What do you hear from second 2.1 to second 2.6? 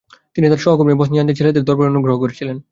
করেছিলেন।